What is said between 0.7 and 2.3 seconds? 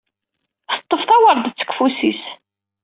Teṭṭef tawerḍet deg ufus-is.